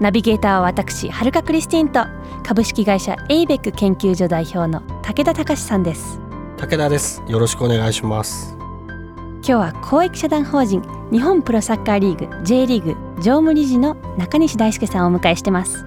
[0.00, 2.04] ナビゲーターは私はるかクリスティンと
[2.44, 6.20] 株式会社エイベック研究所代表の武田隆さんです。
[6.56, 7.22] 武田です。
[7.26, 8.56] よろしくお願いします。
[8.56, 15.84] 今日は公益社団法人日本プロサッカーリーグ J リーグ常務理事の中西大輔さんをお迎えしてます。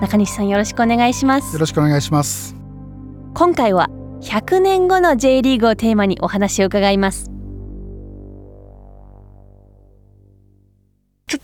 [0.00, 1.54] 中西さんよろしくお願いします。
[1.54, 2.54] よろしくお願いします。
[3.34, 3.88] 今回は
[4.20, 7.33] 100年後の J リーグをテーマにお話を伺います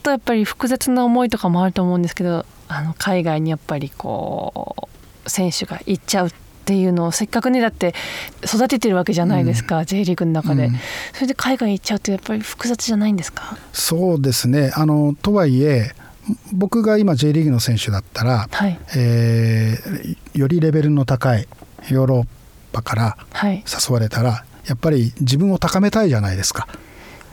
[0.03, 4.89] とやっぱり複雑な思いとかもあると思うんですけどあの海外にやっぱりこ
[5.25, 6.33] う選手が行っちゃうっ
[6.65, 7.95] ていうのをせっかくねだって
[8.45, 10.77] 育ててるわけじゃないですか、うん、J リーグの中で、うん、
[11.13, 13.57] それで海外行っちゃうってやっぱり複雑じゃないんですか？
[13.73, 14.73] そうですね。
[14.75, 15.93] あのとはいえ
[16.53, 21.49] 僕が今 J リーグの選手だったら、はい、えー、よりレベルの高い
[21.89, 22.27] ヨーロッ
[22.73, 26.69] パから誘われたら、はい、やっぱり自分を高めたいじゃないですか。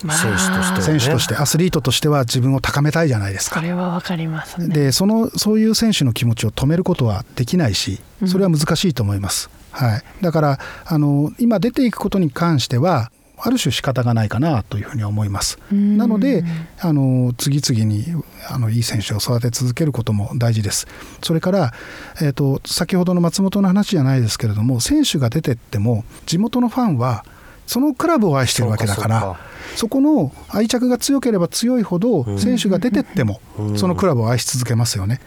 [0.04, 3.58] まあ、選手として、ね、選手としてアスリートとしては自分を高めたいじゃないですか。
[3.58, 9.50] それはわかります、ね、でそのそういう選手の気持ちを止めることはできないしそれは難しいと思います。
[9.80, 15.60] うん、はい、だからあの今出ていくことに関してはある種仕方がないかなというふうに思います。
[15.72, 16.44] なので
[16.80, 18.06] あの次々に
[18.50, 20.88] あのいい選手を育て続けることも大事です。
[21.22, 21.74] それから、
[22.20, 27.26] えーと、と先ほどの松本の話じゃないですけれども選手が出てっても地元のファンは
[27.68, 29.40] そのクラブを愛してるわけだから
[29.76, 33.40] そこの愛着が強ければ強いほど選手が出てっても
[33.76, 35.20] そのクラブを愛し続けますよね。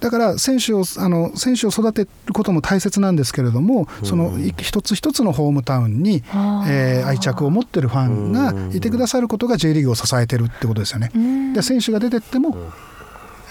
[0.00, 6.22] だから選手をあの選手を育てることも大切なんですけれども、その一つ一つのホームタウンに、
[6.68, 11.10] えー、愛着を持ってるファンがいてくださることが J リーグを支えてるってことですよね。
[11.54, 12.54] で選手が出てっても、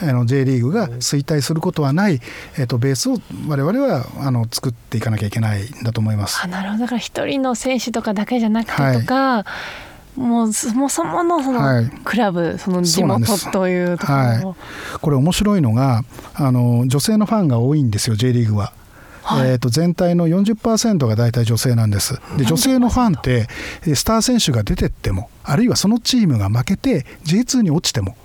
[0.02, 2.20] あの J リーグが衰退することはない、
[2.58, 3.18] えー、とベースを
[3.48, 6.42] 我々はあの作っていかなきゃいけないんだと思います。
[6.44, 6.82] あなるほど。
[6.82, 9.46] だから一人の選手とかだけじゃなくてとか、は
[10.18, 10.20] い。
[10.20, 14.56] もうそもそものそのクラブ、はい、その地元というところ、はい、
[15.02, 16.04] これ面白いのが
[16.36, 18.74] あの女性のファンが多いんですよ J リーグは。
[19.24, 22.20] はい、えー、と全体の40%が大体女性なんです。
[22.38, 23.48] で女性のファンって
[23.96, 28.16] スター選手が出てってもあるいはそのチームが負けて J2 に落ちても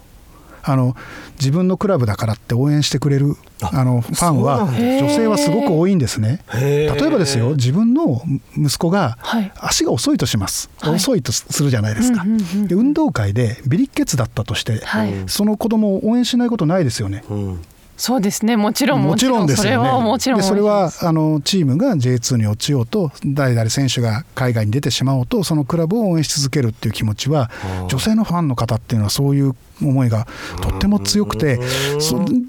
[0.68, 0.94] あの
[1.38, 6.42] 自分のクラブだからって応援してくれるあのファンは女性はすごく多いんですね。
[6.52, 8.20] 例えばですよ自分の
[8.56, 9.18] 息子が
[9.56, 12.24] 足が遅いとします、はい、遅いとするじゃないですか。
[12.66, 17.24] で運動会でビリッケツだったとして、はい、その子供を応援しないことないですよね。
[17.30, 17.64] うん
[17.98, 18.56] そうですね。
[18.56, 19.76] もちろんもちろんですよね。
[19.76, 27.50] それはもちろんそれはあのチームが J2 に落ちようと誰々選手が海外に出てしまおうとそのクラブを応援し続けるっていう気持ちは
[27.88, 30.28] 女性のファンの方っていうのはそういう思いが
[30.62, 31.58] とっても強くて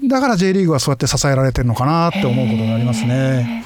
[0.08, 3.64] だから J リーグはそうやって支えられてるのかなって思うことがありますね。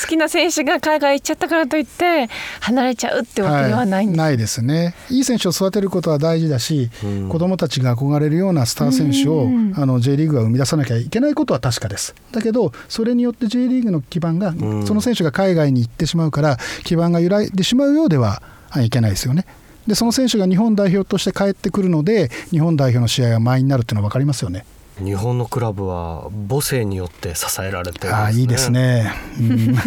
[0.00, 2.28] 好きな選手が海外行っちゃったからといって
[2.60, 4.94] 離れちゃうってわけではないんです、はい、ないですね。
[5.10, 9.48] いい選手を育てることは大事だし、うん、子どもたちが憧れるようなスター選手を、
[9.80, 12.14] あの J リーグが生み出さなきゃいけないことは確かです。
[12.32, 18.42] だけどそれによって J リーグの基盤が、うん、その選手が海外に行ってしまうから基盤が揺らいでしまうようでは
[18.76, 19.46] いけないですよね。
[19.86, 24.64] でその選手が日本代表として帰ってくるので日本代表の試合が満員になるっていうのは分かりますよね。
[25.02, 29.74] 日本のクラブは母性によって支えられてるんです、ね、あいいですね、うん、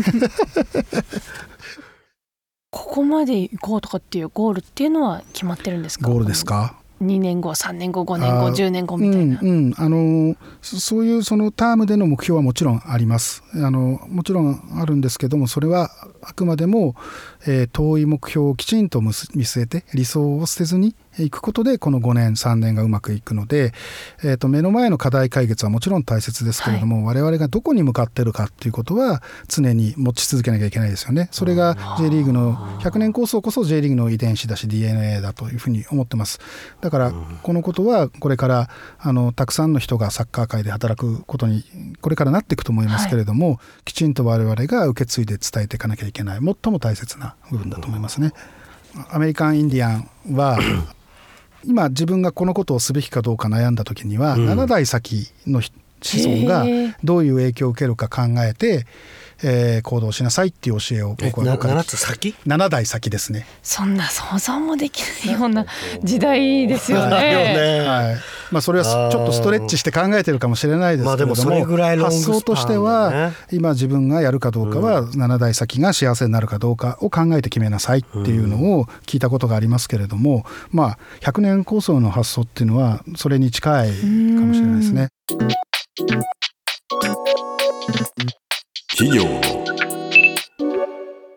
[2.72, 6.10] ここまで行こうとかっていうゴールっていうのは決まってるんですか？
[6.10, 13.44] ゴールですか？2年後3年後5年後10年後みたいな、うんうん、あのそういうそのタームでの目標はもちろんあります。
[13.54, 15.92] あのもちろんあるんですけどもそれは
[16.22, 16.96] あくまでも、
[17.46, 23.74] えー、遠い目標をきちんと見据えて理想を捨てずにいくことでこの5年3年がうまくいくので、
[24.24, 31.30] えー、と目の前の課題解決はもちろん大切ですけれども、はい、我々がどこに向かってるかっていうことは常に持ち続けなきゃいけないですよね。
[31.32, 36.40] それが J リーグの100年構想こそ J リーグの遺伝子だし DNA だというふうに思ってます。
[36.82, 38.70] だからこのことはこれから
[39.00, 41.64] あのたくさんの人がサッカー界で働くことに
[42.02, 48.34] これからなっていくと思いますけれども、はい、きちんと我々が受け継いで伝えていかなきゃいけない最も大切な部分だと思いますね。
[49.10, 50.60] アメリカン・インディアンは
[51.64, 55.62] 今自分がこのことをすべきかどうか悩んだ時には、うん、7代先の
[56.02, 56.66] 子孫が
[57.04, 58.86] どういう影響を受けるか考えて、
[59.44, 63.46] えー行動しなさいっていう教えを僕はなどっかで7つ先？7代先ですね。
[63.62, 65.66] そんな想像もできないような
[66.04, 67.18] 時代ですよね。
[67.80, 67.80] ね。
[67.82, 68.16] はい。
[68.52, 85.10] まあ、それはちょっとストレッチして考えてるかもしれないですけれども,、まあでもそれぐらいロングスパン発想としてだはね今自分がやるかどうかは7代先が幸せになるかどうかを考えて決めなさいっていうのを聞いたことがありますけれども、まあ、100年構想の発想っていうのはそれに近いかもしれないですね。
[88.92, 89.42] 企業の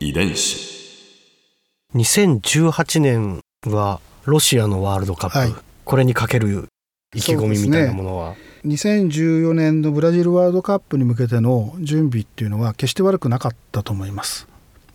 [0.01, 0.69] 遺伝子。
[1.95, 5.55] 2018年はロシアのワールドカップ、はい。
[5.87, 6.69] これにかける
[7.15, 8.35] 意気込みみたいなものは、
[8.67, 14.47] 2014年のブラジルワールドカップに向けての準備っていうのは決して悪くなかったと思います。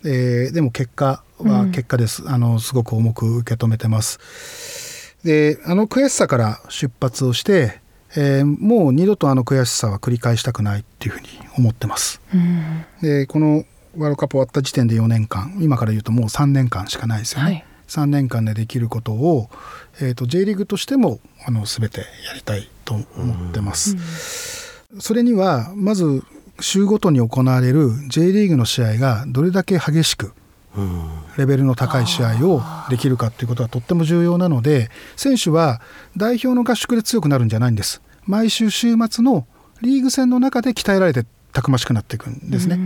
[0.04, 5.16] えーでも結果は結果です、あのすごく重く受け止めてます。
[5.24, 12.20] であの悔しさから出発をして、えーもう二度とあの悔しさは繰り返したくないっていうふうに思ってます。
[12.34, 13.64] うんでこの
[13.96, 17.44] ワールドカップ終わった時点で4年間今から言うともう3年間しかないですよね。
[17.44, 19.48] はい3年間でできることを、
[20.00, 24.82] えー、と J リーグとしてもあの全てやりたいと思ってます。
[24.98, 26.24] それにはまず
[26.60, 30.32] 週ごとに行われる J リーグの試合がどれだけ激しくうん
[31.36, 35.80] レベルの高い試合をできるかっていうことはとっても重要なので選手は
[36.16, 38.02] 代表の合宿で強くなるんじゃないんです。
[38.24, 39.46] 毎週週末の
[39.82, 42.78] リーグ戦の中で鍛えられてたくましくなっていくんですね、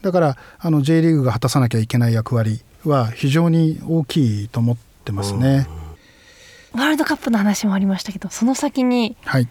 [0.00, 5.66] だからあの J リーグが果たさなきゃいけない役割は非常に大きいと思ってますね、
[6.72, 9.44] ワールドカップの話もありましたけどその先にはい。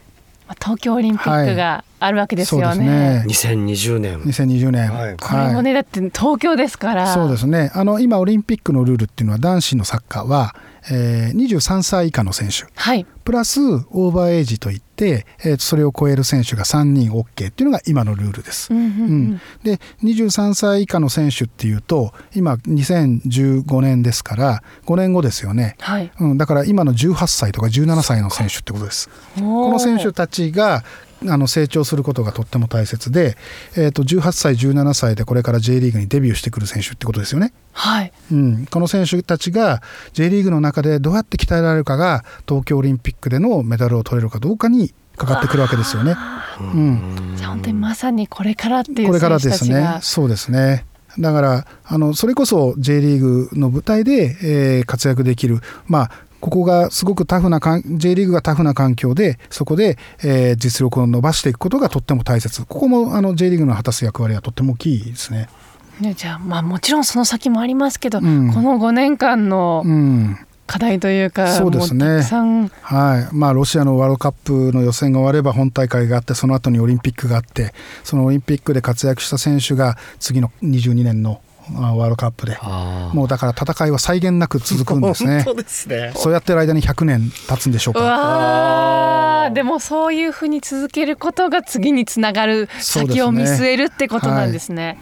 [0.47, 2.88] まあ東京オリンピックがあるわけですよそうですね。
[2.88, 4.19] ね2020年。
[4.21, 5.18] 2020年、はい。
[5.18, 7.13] これもね、だって東京ですから。
[7.13, 7.71] そうですね。
[7.75, 10.56] あの今オリンピックのルールっていうのは男子のサッカーは、
[10.89, 12.65] えー23歳以下の選手。
[12.75, 13.06] はい。
[13.24, 18.74] プラスオーバーエイジといって、えーそれを超える選手が3人 OK っていうのが今のルールです。
[18.74, 19.21] うんうんううん。
[19.33, 26.12] ん、で23歳以下の選手っていうと今2015年ですから5年後ですよね、はい。
[26.19, 29.07] うん、だから今の18歳とか17歳の選手ってことです。
[29.36, 30.83] ここの選手たちが
[31.27, 33.38] あの成長することがとっても大切で、
[33.75, 37.53] えー、と18歳17歳でこれから J リーグにデビューしてくる選手ってことですよね。
[37.73, 39.81] はいうん、この選手たちが
[40.13, 46.15] J リーグの中でどうやって鍛えられるかが東京オリンピックでのメダルを取れるかどうかにかかってくるわけですよね。
[46.59, 50.00] うん、じゃあ本当にまさにこれからっていうこれからですね。
[50.01, 50.85] そうですね。
[51.19, 62.65] だからあのそれこそ J リーグの舞台で、えー活躍できるまあここがすごくタフなかん J リーグがタフな環境でそこで、えー実力を伸ばしていくことがとっても大切。
[62.65, 65.47] ここもあの J リーグの果たす役割はとっても大きいですね。
[65.99, 68.51] ね、じゃあまあもちろんその先もありますけど、うん。
[68.53, 70.38] この5年間のうん。
[70.71, 72.21] 課題というか、そうですね。
[72.81, 73.35] はい。
[73.35, 77.73] まあ、ロシアのワールドカップの予選が終われば本大会があってその後にオリンピックがあって
[78.05, 82.58] そのオリンピックで活躍した選手が次の22年のあワールドカップで。
[82.62, 85.44] あもうだから戦いは際限なく続くんですね。
[85.46, 86.12] 本当ですね。
[86.16, 89.50] そうやってる間に100年経つんでしょううか。
[89.54, 95.02] でもそういうふうに続けることが次につながる先を見据えるってことなんですね。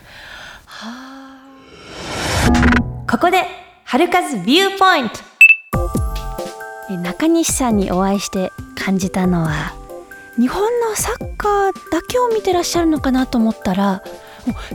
[3.09, 3.43] ここで
[3.85, 5.19] 春風ビューポイント。
[6.91, 9.75] え中西さんにお会いして感じたのは
[10.37, 14.01] 日本のサッカーだけを見てらっしゃるのかなと思ったら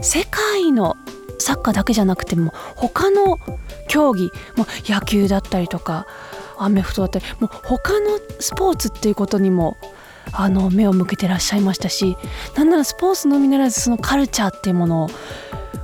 [0.01, 0.95] 世界の
[1.39, 3.39] サッカーだけじゃなくても他の
[3.87, 6.07] 競技もう野球だったりとか
[6.57, 9.77] アメフトだったりもう他のスポーツっていうことにも
[10.31, 12.17] あの目を向けてらっしゃいましたし
[12.55, 15.09] なんならスポーツのみならずそのカルチャーっていうものを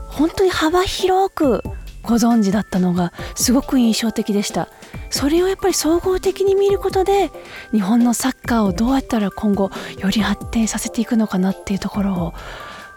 [0.08, 1.64] 本当に幅広く
[2.04, 4.68] ご存知だったのがすごく印象的でした。
[5.12, 7.32] それをやっぱり総合的に見ることで
[7.72, 12.32] 日本のサッカーをどうやったら今後より発展させていくのかなっていうところを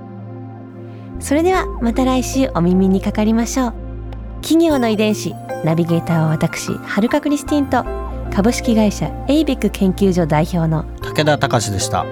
[1.20, 3.74] それではまた来週お耳にかかりましょう。
[4.42, 5.34] 企業の遺伝子
[5.66, 7.84] ナビゲーターは私はるかクリスティンと
[8.34, 12.06] 株式会社エイベック研究所代表の武田隆でした。